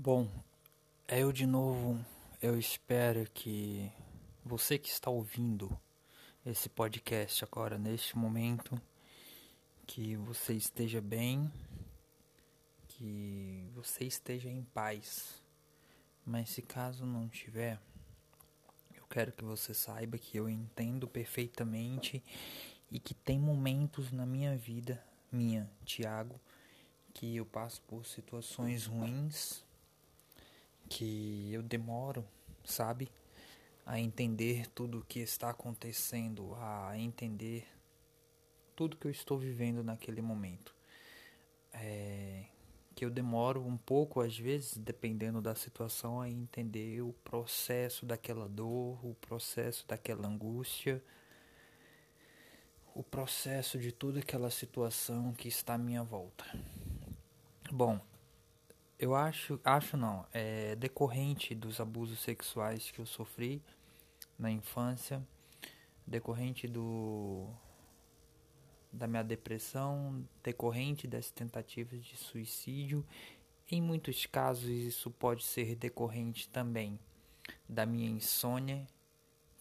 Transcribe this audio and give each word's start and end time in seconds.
Bom, 0.00 0.28
eu 1.08 1.32
de 1.32 1.44
novo, 1.44 1.98
eu 2.40 2.56
espero 2.56 3.28
que 3.34 3.90
você 4.44 4.78
que 4.78 4.88
está 4.88 5.10
ouvindo 5.10 5.76
esse 6.46 6.68
podcast 6.68 7.42
agora 7.42 7.76
neste 7.76 8.16
momento, 8.16 8.80
que 9.88 10.14
você 10.14 10.54
esteja 10.54 11.00
bem, 11.00 11.50
que 12.86 13.68
você 13.74 14.04
esteja 14.04 14.48
em 14.48 14.62
paz. 14.62 15.42
Mas 16.24 16.50
se 16.50 16.62
caso 16.62 17.04
não 17.04 17.28
tiver, 17.28 17.76
eu 18.94 19.04
quero 19.10 19.32
que 19.32 19.42
você 19.42 19.74
saiba 19.74 20.16
que 20.16 20.36
eu 20.36 20.48
entendo 20.48 21.08
perfeitamente 21.08 22.22
e 22.88 23.00
que 23.00 23.14
tem 23.14 23.36
momentos 23.36 24.12
na 24.12 24.24
minha 24.24 24.56
vida, 24.56 25.04
minha, 25.32 25.68
Tiago, 25.84 26.40
que 27.12 27.34
eu 27.34 27.44
passo 27.44 27.82
por 27.82 28.06
situações 28.06 28.86
ruins 28.86 29.66
que 30.88 31.52
eu 31.52 31.62
demoro, 31.62 32.24
sabe, 32.64 33.08
a 33.84 33.98
entender 33.98 34.68
tudo 34.70 34.98
o 34.98 35.04
que 35.04 35.20
está 35.20 35.50
acontecendo, 35.50 36.54
a 36.56 36.98
entender 36.98 37.66
tudo 38.76 38.96
que 38.96 39.06
eu 39.06 39.10
estou 39.10 39.38
vivendo 39.38 39.82
naquele 39.82 40.22
momento. 40.22 40.74
É, 41.72 42.44
que 42.94 43.04
eu 43.04 43.10
demoro 43.10 43.64
um 43.64 43.76
pouco, 43.76 44.20
às 44.20 44.36
vezes, 44.36 44.76
dependendo 44.76 45.40
da 45.40 45.54
situação, 45.54 46.20
a 46.20 46.28
entender 46.28 47.00
o 47.00 47.12
processo 47.24 48.04
daquela 48.04 48.48
dor, 48.48 48.98
o 49.06 49.14
processo 49.20 49.86
daquela 49.86 50.26
angústia, 50.26 51.00
o 52.94 53.02
processo 53.04 53.78
de 53.78 53.92
toda 53.92 54.18
aquela 54.18 54.50
situação 54.50 55.32
que 55.32 55.46
está 55.46 55.74
à 55.74 55.78
minha 55.78 56.02
volta. 56.02 56.44
Bom, 57.70 58.00
eu 58.98 59.14
acho, 59.14 59.60
acho 59.64 59.96
não, 59.96 60.26
é 60.32 60.74
decorrente 60.74 61.54
dos 61.54 61.80
abusos 61.80 62.18
sexuais 62.18 62.90
que 62.90 62.98
eu 62.98 63.06
sofri 63.06 63.62
na 64.36 64.50
infância, 64.50 65.22
decorrente 66.06 66.66
do 66.66 67.48
da 68.92 69.06
minha 69.06 69.22
depressão, 69.22 70.26
decorrente 70.42 71.06
das 71.06 71.30
tentativas 71.30 72.04
de 72.04 72.16
suicídio. 72.16 73.06
Em 73.70 73.80
muitos 73.80 74.26
casos 74.26 74.68
isso 74.68 75.10
pode 75.10 75.44
ser 75.44 75.76
decorrente 75.76 76.48
também 76.48 76.98
da 77.68 77.86
minha 77.86 78.10
insônia, 78.10 78.86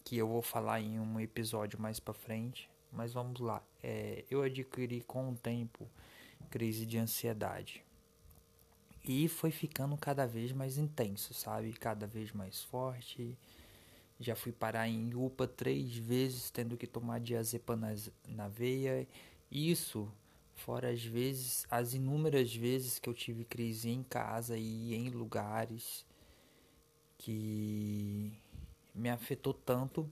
que 0.03 0.17
eu 0.17 0.27
vou 0.27 0.41
falar 0.41 0.81
em 0.81 0.99
um 0.99 1.19
episódio 1.19 1.79
mais 1.79 1.99
para 1.99 2.13
frente. 2.13 2.69
Mas 2.91 3.13
vamos 3.13 3.39
lá, 3.39 3.61
é, 3.83 4.23
eu 4.31 4.41
adquiri 4.41 5.01
com 5.01 5.29
o 5.29 5.35
tempo 5.35 5.87
crise 6.49 6.85
de 6.85 6.97
ansiedade. 6.97 7.86
E 9.07 9.29
foi 9.29 9.51
ficando 9.51 9.95
cada 9.95 10.27
vez 10.27 10.51
mais 10.51 10.77
intenso, 10.77 11.33
sabe? 11.33 11.71
Cada 11.71 12.05
vez 12.05 12.33
mais 12.33 12.61
forte. 12.63 13.37
Já 14.19 14.35
fui 14.35 14.51
parar 14.51 14.87
em 14.89 15.13
UPA 15.15 15.47
três 15.47 15.95
vezes, 15.95 16.51
tendo 16.51 16.75
que 16.75 16.85
tomar 16.85 17.19
diazepam 17.21 17.79
na, 18.27 18.47
veia. 18.49 19.07
Isso, 19.49 20.11
fora 20.55 20.89
as 20.89 21.03
vezes, 21.05 21.65
as 21.71 21.93
inúmeras 21.93 22.53
vezes 22.53 22.99
que 22.99 23.07
eu 23.07 23.13
tive 23.13 23.45
crise 23.45 23.89
em 23.89 24.03
casa 24.03 24.57
e 24.57 24.93
em 24.93 25.09
lugares 25.09 26.05
que 27.17 28.33
me 28.93 29.09
afetou 29.09 29.53
tanto 29.53 30.11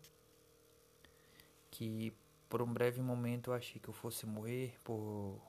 que 1.70 2.14
por 2.48 2.62
um 2.62 2.72
breve 2.72 3.02
momento 3.02 3.50
eu 3.50 3.54
achei 3.54 3.82
que 3.82 3.90
eu 3.90 3.94
fosse 3.94 4.26
morrer, 4.26 4.76
por 4.84 5.42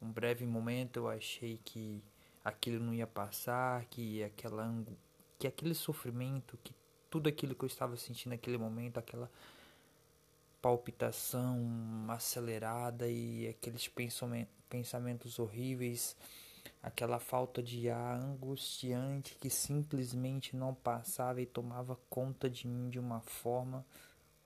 um 0.00 0.12
breve 0.12 0.46
momento 0.46 0.98
eu 0.98 1.08
achei 1.08 1.58
que 1.64 2.02
aquilo 2.44 2.82
não 2.82 2.94
ia 2.94 3.06
passar, 3.06 3.84
que 3.86 4.22
aquela 4.22 4.72
que 5.38 5.46
aquele 5.46 5.74
sofrimento, 5.74 6.58
que 6.62 6.74
tudo 7.10 7.28
aquilo 7.28 7.54
que 7.54 7.64
eu 7.64 7.66
estava 7.66 7.96
sentindo 7.96 8.30
naquele 8.30 8.56
momento, 8.56 8.98
aquela 8.98 9.30
palpitação 10.60 11.58
acelerada 12.08 13.08
e 13.08 13.48
aqueles 13.48 13.90
pensamentos 14.68 15.40
horríveis, 15.40 16.16
aquela 16.80 17.18
falta 17.18 17.60
de 17.60 17.90
ar 17.90 18.16
angustiante 18.20 19.34
que 19.34 19.50
simplesmente 19.50 20.54
não 20.54 20.72
passava 20.72 21.42
e 21.42 21.46
tomava 21.46 21.98
conta 22.08 22.48
de 22.48 22.68
mim 22.68 22.88
de 22.88 23.00
uma 23.00 23.20
forma 23.20 23.84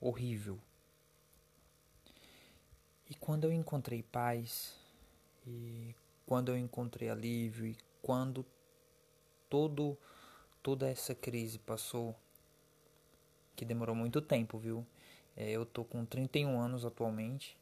horrível. 0.00 0.58
E 3.08 3.14
quando 3.14 3.44
eu 3.44 3.52
encontrei 3.52 4.02
paz, 4.02 4.74
e 5.46 5.94
quando 6.26 6.48
eu 6.50 6.56
encontrei 6.56 7.08
alívio 7.08 7.66
e 7.66 7.76
quando 8.06 8.46
todo 9.50 9.98
toda 10.62 10.88
essa 10.88 11.12
crise 11.12 11.58
passou, 11.58 12.14
que 13.56 13.64
demorou 13.64 13.96
muito 13.96 14.22
tempo, 14.22 14.58
viu? 14.58 14.86
É, 15.36 15.50
eu 15.50 15.66
tô 15.66 15.82
com 15.82 16.04
31 16.04 16.56
anos 16.56 16.84
atualmente. 16.84 17.56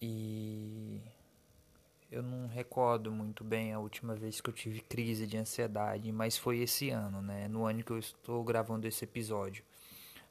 E 0.00 1.00
eu 2.10 2.24
não 2.24 2.48
recordo 2.48 3.12
muito 3.12 3.44
bem 3.44 3.72
a 3.72 3.78
última 3.78 4.16
vez 4.16 4.40
que 4.40 4.50
eu 4.50 4.54
tive 4.54 4.80
crise 4.80 5.24
de 5.24 5.36
ansiedade, 5.36 6.10
mas 6.10 6.36
foi 6.36 6.58
esse 6.58 6.90
ano, 6.90 7.22
né? 7.22 7.46
No 7.46 7.66
ano 7.66 7.84
que 7.84 7.92
eu 7.92 8.00
estou 8.00 8.42
gravando 8.42 8.88
esse 8.88 9.04
episódio. 9.04 9.64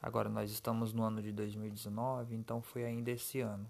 Agora 0.02 0.28
nós 0.28 0.52
estamos 0.52 0.92
no 0.92 1.04
ano 1.04 1.22
de 1.22 1.32
2019, 1.32 2.36
então 2.36 2.62
foi 2.62 2.84
ainda 2.84 3.12
esse 3.12 3.40
ano. 3.40 3.70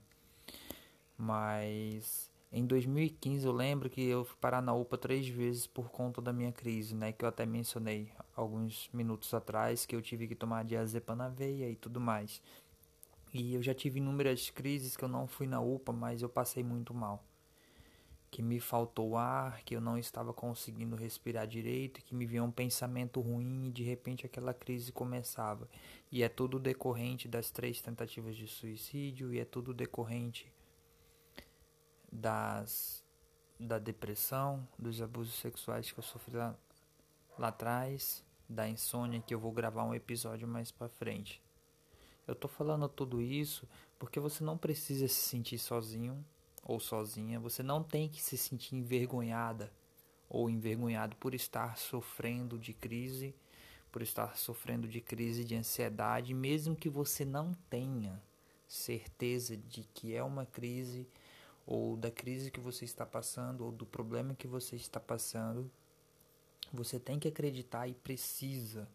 Mas 1.16 2.31
em 2.53 2.66
2015 2.66 3.45
eu 3.45 3.53
lembro 3.53 3.89
que 3.89 4.01
eu 4.01 4.25
fui 4.25 4.35
parar 4.41 4.62
na 4.62 4.73
UPA 4.73 4.97
três 4.97 5.25
vezes 5.25 5.66
por 5.66 5.89
conta 5.89 6.22
da 6.22 6.34
minha 6.34 6.51
crise, 6.51 6.94
né? 6.94 7.13
Que 7.13 7.23
eu 7.23 7.29
até 7.29 7.45
mencionei 7.45 8.12
alguns 8.35 8.89
minutos 8.91 9.34
atrás 9.34 9.85
que 9.85 9.95
eu 9.95 10.01
tive 10.01 10.28
que 10.28 10.35
tomar 10.35 10.66
diazepam 10.66 11.16
na 11.16 11.29
veia 11.29 11.69
e 11.69 11.78
tudo 11.78 12.01
mais. 12.01 12.41
E 13.34 13.53
eu 13.53 13.63
já 13.63 13.73
tive 13.73 14.00
inúmeras 14.00 14.50
crises 14.50 14.97
que 14.97 15.03
eu 15.03 15.07
não 15.07 15.28
fui 15.28 15.47
na 15.47 15.61
UPA, 15.61 15.94
mas 15.94 16.22
eu 16.22 16.28
passei 16.28 16.61
muito 16.61 16.94
mal. 16.94 17.23
Que 18.29 18.41
me 18.41 18.59
faltou 18.59 19.16
ar, 19.16 19.61
que 19.63 19.73
eu 19.73 19.79
não 19.79 19.97
estava 19.97 20.34
conseguindo 20.34 20.97
respirar 20.97 21.47
direito, 21.47 22.01
que 22.03 22.13
me 22.13 22.25
vinha 22.25 22.44
um 22.44 22.51
pensamento 22.51 23.22
ruim 23.22 23.67
e 23.67 23.72
de 23.72 23.84
repente 23.84 24.25
aquela 24.25 24.53
crise 24.53 24.91
começava. 24.91 25.69
E 26.11 26.22
é 26.22 26.28
tudo 26.28 26.59
decorrente 26.59 27.29
das 27.29 27.50
três 27.50 27.81
tentativas 27.81 28.35
de 28.35 28.45
suicídio 28.45 29.34
e 29.34 29.40
é 29.40 29.45
tudo 29.45 29.73
decorrente 29.73 30.51
das 32.11 33.01
da 33.59 33.77
depressão, 33.77 34.67
dos 34.77 35.01
abusos 35.01 35.35
sexuais 35.35 35.91
que 35.91 35.99
eu 35.99 36.03
sofri 36.03 36.35
lá, 36.35 36.55
lá 37.38 37.49
atrás, 37.49 38.23
da 38.49 38.67
insônia 38.67 39.22
que 39.22 39.33
eu 39.33 39.39
vou 39.39 39.51
gravar 39.51 39.83
um 39.83 39.94
episódio 39.94 40.47
mais 40.47 40.72
para 40.72 40.89
frente. 40.89 41.41
Eu 42.27 42.35
tô 42.35 42.47
falando 42.47 42.89
tudo 42.89 43.22
isso 43.22 43.67
porque 43.99 44.19
você 44.19 44.44
não 44.44 44.57
precisa 44.57 45.07
se 45.07 45.13
sentir 45.13 45.59
sozinho 45.59 46.25
ou 46.63 46.79
sozinha, 46.79 47.39
você 47.39 47.61
não 47.61 47.83
tem 47.83 48.09
que 48.09 48.22
se 48.22 48.38
sentir 48.38 48.75
envergonhada 48.75 49.72
ou 50.28 50.49
envergonhado 50.49 51.16
por 51.17 51.35
estar 51.35 51.78
sofrendo 51.78 52.57
de 52.57 52.73
crise, 52.73 53.35
por 53.91 54.01
estar 54.01 54.38
sofrendo 54.38 54.88
de 54.88 55.01
crise 55.01 55.43
de 55.43 55.55
ansiedade, 55.55 56.33
mesmo 56.33 56.75
que 56.75 56.89
você 56.89 57.25
não 57.25 57.53
tenha 57.69 58.22
certeza 58.67 59.57
de 59.57 59.83
que 59.93 60.16
é 60.16 60.23
uma 60.23 60.45
crise 60.45 61.07
ou 61.74 61.96
da 61.96 62.12
crise 62.12 62.52
que 62.52 62.59
você 62.59 62.84
está 62.84 63.06
passando, 63.06 63.64
ou 63.64 63.72
do 63.72 63.86
problema 63.86 64.36
que 64.36 64.46
você 64.46 64.76
está 64.76 65.00
passando, 65.00 65.72
você 66.74 67.00
tem 67.00 67.18
que 67.18 67.30
acreditar 67.30 67.88
e 67.88 67.94
precisa 67.94 68.90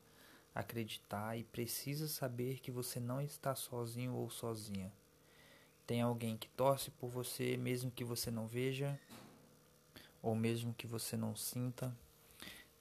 acreditar 0.55 1.39
e 1.39 1.45
precisa 1.45 2.07
saber 2.07 2.61
que 2.61 2.71
você 2.71 3.01
não 3.01 3.19
está 3.19 3.55
sozinho 3.55 4.13
ou 4.13 4.29
sozinha. 4.29 4.93
Tem 5.87 6.03
alguém 6.03 6.37
que 6.37 6.49
torce 6.51 6.91
por 6.91 7.09
você, 7.09 7.57
mesmo 7.57 7.91
que 7.91 8.05
você 8.05 8.31
não 8.31 8.47
veja, 8.47 9.01
ou 10.23 10.35
mesmo 10.35 10.75
que 10.75 10.87
você 10.87 11.17
não 11.17 11.35
sinta. 11.35 11.97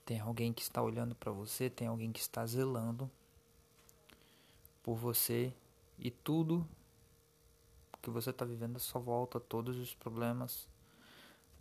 Tem 0.04 0.20
alguém 0.20 0.52
que 0.52 0.60
está 0.60 0.82
olhando 0.82 1.14
para 1.14 1.32
você, 1.32 1.70
tem 1.70 1.88
alguém 1.88 2.12
que 2.12 2.20
está 2.20 2.44
zelando 2.44 3.10
por 4.82 4.94
você 4.94 5.54
e 5.98 6.10
tudo 6.10 6.68
que 8.06 8.10
você 8.10 8.30
está 8.30 8.44
vivendo 8.44 8.78
sua 8.78 9.00
volta, 9.00 9.40
todos 9.40 9.76
os 9.78 9.92
problemas, 9.92 10.68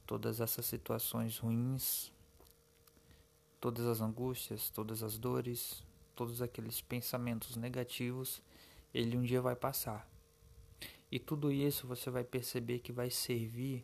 todas 0.06 0.40
essas 0.40 0.64
situações 0.68 1.40
ruins, 1.40 2.12
todas 3.60 3.88
as 3.88 4.00
angústias, 4.00 4.70
todas 4.70 5.02
as 5.02 5.18
dores, 5.18 5.84
todos 6.16 6.44
aqueles 6.44 6.82
pensamentos 6.82 7.56
negativos, 7.56 8.44
ele 8.94 9.18
um 9.18 9.24
dia 9.24 9.42
vai 9.42 9.56
passar. 9.56 10.08
E 11.12 11.18
tudo 11.18 11.52
isso 11.52 11.88
você 11.88 12.12
vai 12.12 12.24
perceber 12.24 12.78
que 12.78 12.92
vai 12.92 13.10
servir 13.10 13.84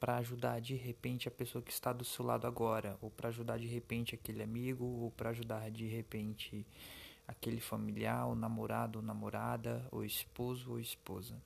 para 0.00 0.16
ajudar 0.16 0.60
de 0.60 0.74
repente 0.74 1.28
a 1.28 1.30
pessoa 1.30 1.62
que 1.62 1.70
está 1.70 1.92
do 1.92 2.04
seu 2.04 2.24
lado 2.24 2.44
agora, 2.44 2.98
ou 3.00 3.08
para 3.08 3.28
ajudar 3.28 3.56
de 3.56 3.68
repente 3.68 4.16
aquele 4.16 4.42
amigo, 4.42 4.84
ou 4.84 5.12
para 5.12 5.30
ajudar 5.30 5.70
de 5.70 5.86
repente 5.86 6.66
aquele 7.28 7.60
familiar, 7.60 8.26
o 8.26 8.34
namorado 8.34 8.98
ou 8.98 9.04
namorada, 9.04 9.86
o 9.92 10.02
esposo 10.02 10.72
ou 10.72 10.80
esposa. 10.80 11.40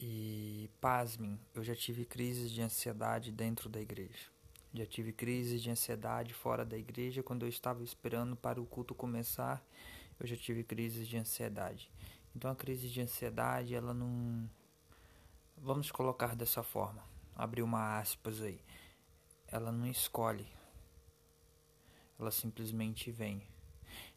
E 0.00 0.70
pasmem, 0.80 1.38
eu 1.52 1.64
já 1.64 1.74
tive 1.74 2.04
crises 2.04 2.52
de 2.52 2.62
ansiedade 2.62 3.32
dentro 3.32 3.68
da 3.68 3.80
igreja. 3.80 4.30
Já 4.72 4.86
tive 4.86 5.12
crises 5.12 5.60
de 5.60 5.70
ansiedade 5.70 6.32
fora 6.32 6.64
da 6.64 6.78
igreja 6.78 7.22
quando 7.22 7.44
eu 7.44 7.48
estava 7.48 7.82
esperando 7.82 8.36
para 8.36 8.60
o 8.60 8.66
culto 8.66 8.94
começar. 8.94 9.60
Eu 10.20 10.26
já 10.26 10.36
tive 10.36 10.62
crises 10.62 11.08
de 11.08 11.16
ansiedade. 11.16 11.90
Então 12.36 12.48
a 12.50 12.54
crise 12.54 12.88
de 12.88 13.00
ansiedade, 13.00 13.74
ela 13.74 13.92
não 13.92 14.48
vamos 15.56 15.90
colocar 15.90 16.36
dessa 16.36 16.62
forma. 16.62 17.02
Abrir 17.34 17.62
uma 17.62 17.98
aspas 17.98 18.40
aí. 18.40 18.60
Ela 19.48 19.72
não 19.72 19.86
escolhe. 19.86 20.46
Ela 22.20 22.30
simplesmente 22.30 23.10
vem. 23.10 23.42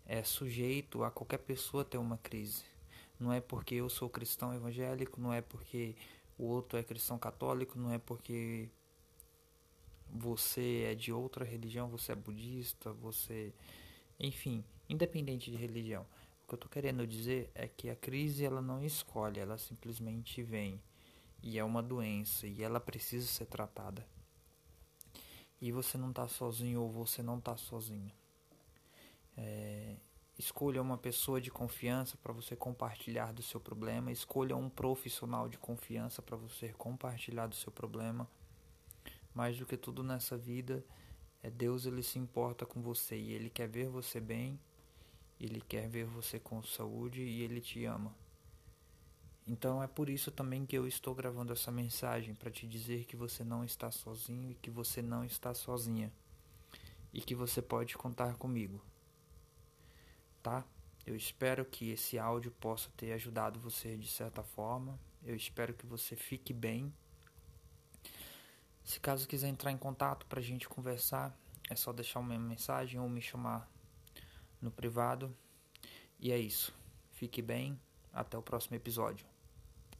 É 0.06 0.22
sujeito 0.24 1.04
a 1.04 1.10
qualquer 1.10 1.40
pessoa 1.40 1.84
ter 1.84 1.98
uma 1.98 2.18
crise. 2.18 2.71
Não 3.22 3.32
é 3.32 3.40
porque 3.40 3.76
eu 3.76 3.88
sou 3.88 4.10
cristão 4.10 4.52
evangélico, 4.52 5.22
não 5.22 5.32
é 5.32 5.42
porque 5.42 5.96
o 6.40 6.46
outro 6.46 6.80
é 6.80 6.84
cristão 6.84 7.20
católico, 7.20 7.78
não 7.78 7.94
é 7.94 8.00
porque 8.00 8.68
você 10.10 10.88
é 10.92 10.96
de 10.96 11.14
outra 11.14 11.46
religião, 11.46 11.88
você 11.88 12.14
é 12.14 12.16
budista, 12.16 12.92
você. 12.92 13.54
Enfim, 14.20 14.64
independente 14.90 15.52
de 15.52 15.58
religião. 15.58 16.02
O 16.44 16.48
que 16.48 16.56
eu 16.56 16.58
estou 16.58 16.70
querendo 16.70 17.06
dizer 17.06 17.52
é 17.54 17.68
que 17.68 17.92
a 17.92 17.96
crise 17.96 18.44
ela 18.44 18.60
não 18.60 18.84
escolhe, 18.84 19.40
ela 19.40 19.56
simplesmente 19.60 20.42
vem. 20.42 20.82
E 21.44 21.60
é 21.60 21.64
uma 21.64 21.84
doença 21.84 22.48
e 22.48 22.64
ela 22.64 22.80
precisa 22.80 23.28
ser 23.28 23.46
tratada. 23.46 24.04
E 25.62 25.72
você 25.72 25.96
não 25.96 26.10
está 26.10 26.28
sozinho 26.28 26.82
ou 26.82 26.90
você 26.90 27.22
não 27.22 27.38
está 27.38 27.56
sozinho. 27.56 28.12
É, 29.38 29.96
Escolha 30.42 30.82
uma 30.82 30.98
pessoa 30.98 31.40
de 31.40 31.52
confiança 31.52 32.18
para 32.18 32.34
você 32.34 32.56
compartilhar 32.56 33.32
do 33.32 33.44
seu 33.44 33.60
problema. 33.60 34.12
Escolha 34.12 34.58
um 34.58 34.72
profissional 34.72 35.48
de 35.48 35.56
confiança 35.56 36.20
para 36.20 36.36
você 36.36 36.70
compartilhar 36.70 37.46
do 37.46 37.54
seu 37.54 37.72
problema. 37.72 38.28
Mais 39.36 39.56
do 39.56 39.68
que 39.68 39.78
tudo 39.78 40.04
nessa 40.04 40.36
vida, 40.36 40.84
é 41.44 41.52
Deus 41.52 41.86
ele 41.86 42.02
se 42.02 42.18
importa 42.18 42.66
com 42.66 42.82
você 42.82 43.16
e 43.16 43.34
ele 43.34 43.52
quer 43.52 43.68
ver 43.68 43.88
você 43.88 44.20
bem. 44.20 44.60
Ele 45.40 45.62
quer 45.62 45.88
ver 45.88 46.06
você 46.06 46.40
com 46.40 46.64
saúde 46.64 47.22
e 47.22 47.44
ele 47.44 47.62
te 47.62 47.86
ama. 47.86 48.12
Então 49.46 49.84
é 49.84 49.86
por 49.86 50.10
isso 50.10 50.32
também 50.32 50.66
que 50.66 50.76
eu 50.76 50.88
estou 50.88 51.14
gravando 51.14 51.54
essa 51.54 51.72
mensagem 51.72 52.34
para 52.34 52.50
te 52.50 52.66
dizer 52.66 53.06
que 53.06 53.16
você 53.16 53.44
não 53.44 53.64
está 53.64 53.92
sozinho 53.92 54.50
e 54.50 54.56
que 54.56 54.72
você 54.72 55.04
não 55.04 55.24
está 55.24 55.54
sozinha 55.54 56.12
e 57.14 57.22
que 57.22 57.36
você 57.36 57.62
pode 57.62 57.96
contar 57.96 58.38
comigo 58.38 58.82
tá? 60.42 60.66
Eu 61.06 61.16
espero 61.16 61.66
que 61.66 61.90
esse 61.90 62.20
áudio 62.20 62.52
possa 62.52 62.90
ter 62.96 63.14
ajudado 63.14 63.60
você 63.60 63.98
de 63.98 64.08
certa 64.08 64.44
forma. 64.44 65.00
Eu 65.24 65.36
espero 65.36 65.74
que 65.74 65.86
você 65.86 66.16
fique 66.16 66.54
bem. 66.54 66.94
Se 68.84 69.00
caso 69.00 69.28
quiser 69.28 69.48
entrar 69.48 69.72
em 69.72 69.78
contato 69.78 70.26
para 70.26 70.40
a 70.40 70.44
gente 70.44 70.68
conversar, 70.68 71.36
é 71.70 71.76
só 71.76 71.92
deixar 71.94 72.20
uma 72.20 72.38
mensagem 72.38 73.00
ou 73.00 73.08
me 73.08 73.22
chamar 73.22 73.70
no 74.62 74.72
privado. 74.72 75.36
E 76.20 76.32
é 76.32 76.38
isso. 76.38 76.74
Fique 77.14 77.42
bem. 77.42 77.80
Até 78.14 78.38
o 78.38 78.42
próximo 78.42 78.76
episódio. 78.76 79.31